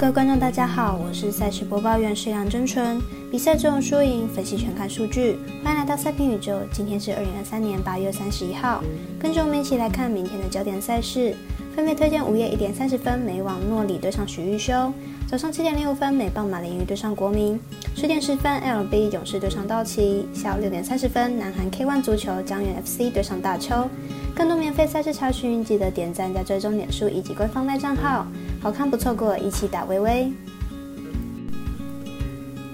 [0.00, 2.98] 各位观众，大家好，我是赛事播报员是杨真纯。
[3.30, 6.58] 比赛中输赢分析全看数据，欢迎来到赛评宇宙。
[6.72, 8.82] 今天是二零二三年八月三十一号，
[9.18, 11.36] 跟着我们一起来看明天的焦点赛事。
[11.74, 14.92] 分别推荐午夜一点三十分美网诺里对上许玉修，
[15.28, 17.58] 早上七点零五分美棒马林鱼对上国民，
[17.94, 23.88] 十点十分 LB 勇士对上道奇，下午六点三十分南韩 K ONE 足球江源 FC 对上大邱。
[24.34, 28.26] 更多免费赛事查询，记得点赞加追踪脸书以及官方赖账号，
[28.60, 30.30] 好看不错过，一起打微微。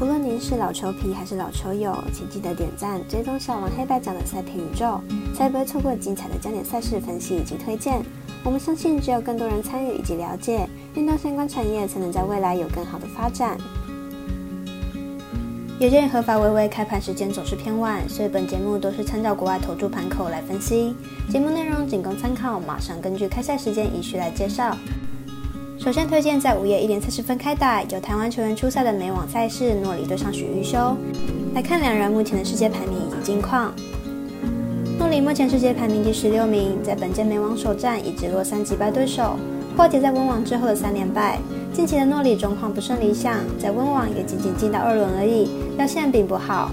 [0.00, 5.00] 无论您是老球皮还是老球友，请记得点赞追踪小王黑白奖的赛评宇宙，
[5.34, 8.02] 才不会错过精彩的焦点赛事分析以及推荐。
[8.44, 13.56] 我们相信，只有更多人参与以及了解运动相关产业，才能在未来有更好的发展。
[15.78, 20.94] 有鉴于合法微微开盘时间总是偏晚，所以本节目都是参照国外投注盘口来分析。
[21.30, 24.76] 节目内容仅供参考，马上根据开赛时间依序来介绍。
[25.78, 30.96] 首先推荐在午夜一点三十分开打，有台湾球员出赛的美网赛事诺里对上许玉修。
[31.54, 33.72] 来看两人目前的世界排名以及近况。
[34.98, 39.36] 诺里目前世界排名第十六名，在本届美网首战以直落三击败对手，
[39.76, 41.38] 破解在温网之后的三连败。
[41.72, 46.70] 近期的诺里状况不甚理想，在温网也仅仅进到二轮而已，表现并不好。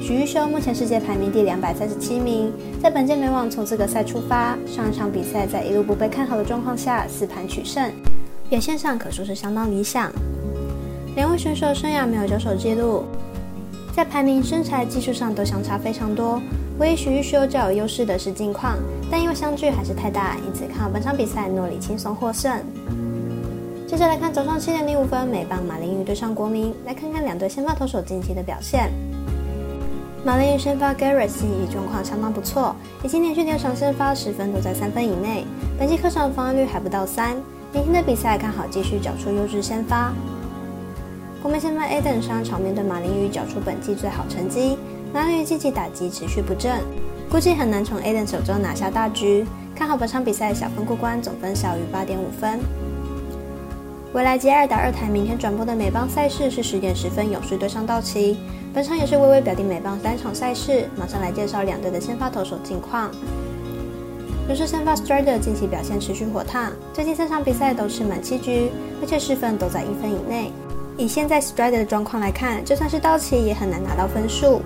[0.00, 7.90] 许玉修目前世界排名第两百三十七名，在本届美网从资格赛出发，上一场比赛在一路不被看好的状况下四盘取胜，
[8.48, 10.10] 表现上可说是相当理想。
[11.16, 13.04] 两位选手生涯没有交手记录，
[13.94, 16.40] 在排名、身材、技术上都相差非常多，
[16.78, 18.76] 唯一许玉修较有优势的是近况，
[19.10, 22.52] 但因为相距还是太大，因此看好本场比赛诺里轻松获胜。
[23.86, 28.90] 接着来看早上七点零五分美棒马林鱼对上国民，来看看两队先发投手近期的表现。
[30.22, 35.46] 马林鱼先发 Garrett 近期状况相当不错，已经连续两场先发十分都在三分以内。
[35.78, 37.36] 本季客场防御率还不到三，
[37.72, 40.12] 明天的比赛看好继续缴出优质先发。
[41.40, 44.76] 国民先发 Aden 上场面对马林鱼缴出本季最好成绩，
[45.16, 46.78] 马林鱼积极打击持续不振，
[47.30, 49.46] 估计很难从 Aden 手中拿下大局。
[49.74, 52.60] 看好本场比赛小分过关，总分小于八点五分。
[54.12, 58.36] 未来接二打二台明天转播的美邦赛事是十点十分勇士对上道奇，
[58.74, 63.10] 本场也是微微表弟美邦单场赛事，马上来介绍两队的先发投手近况。
[64.48, 70.52] 勇士先发 Strider 近期表现持续火烫，最近三场比赛都吃满七局，而且失分都在一分以内。
[70.98, 74.60] 以现在 Strider 的状况来看，就算是道奇也很难拿到分数。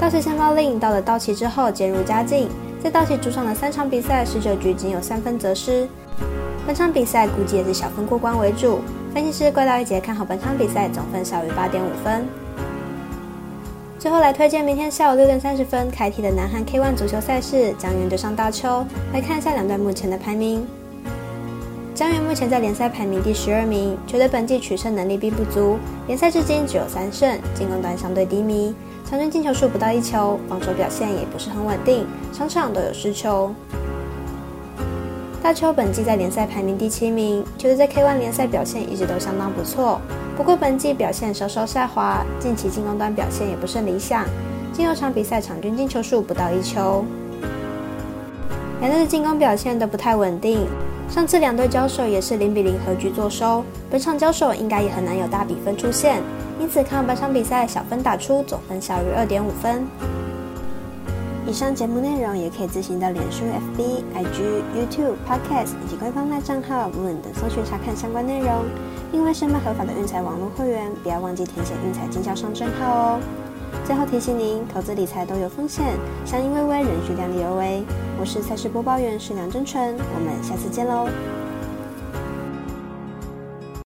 [0.00, 2.48] 道奇先发令到了道奇之后渐入佳境，
[2.82, 5.86] 在道奇主场的三场比赛十九局仅有三分则失。
[6.66, 8.80] 本场比赛估计也是小分过关为主，
[9.12, 12.26] 分析师怪盗一杰看好本场比赛总分小于八点五分。
[13.98, 18.86] 最后来推荐明天下午六点三十分开踢的南韩 K1 足球赛事，江源对上大邱。
[19.12, 20.66] 来看一下两队目前的排名。
[21.94, 28.74] 江源目前在联赛排名第十二名，球队本季取胜能力并不足，联赛至今只有三胜，进攻端相对低迷，
[29.10, 33.52] 场均进球数不到一球，防守表现也不是很稳定，场场都有失球。
[35.42, 40.00] 大邱本季在联赛排名第七名，球队在 K1 联赛表现一直都相当不错。
[40.36, 44.24] 不过本季表现稍稍下滑，近期进攻端表现也不甚理想，
[44.72, 47.04] 近六场比赛场均进球数不到一球。
[48.80, 50.68] 两队的进攻表现都不太稳定，
[51.08, 56.22] 上次两队交手也是零比零和局作收，本场交手应该也很难有大比分出现，
[56.60, 59.86] 因此看本场比赛小分打出，总分小于二点五分。
[61.46, 68.66] 以上节目内容也可以自行到脸书、FB、IG、YouTube、Podcast 以及官方赖账号 Moon 等搜寻查看相关内容。
[69.10, 73.20] 另外，申办合法的运彩网络会员，不要忘记填写运彩经销商证号哦。
[73.84, 77.82] 最后提醒您，投资理财都有风险，相依微微，仍需量力而为。
[78.20, 81.08] 我是赛事播报员是梁真纯，我们下次见喽。